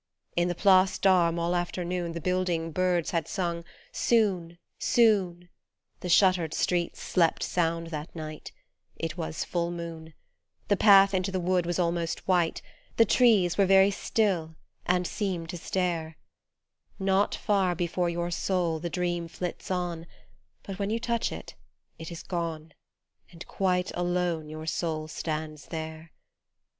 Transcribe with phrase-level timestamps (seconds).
[0.35, 3.63] In the Place d'Armes all afternoon The building birds had sung"
[4.11, 5.47] Soon, soon,"
[5.99, 8.51] The shuttered streets slept sound that night,
[8.97, 10.15] It was full moon:
[10.69, 12.63] The path into the wood was almost white,
[12.97, 14.55] The trees were very still
[14.87, 16.17] and seemed to stare:
[16.97, 20.07] Not far before your soul the Dream flits on,
[20.63, 21.53] But when you touch it,
[21.99, 22.73] it is gone
[23.31, 26.11] And quite alone your soul stands there.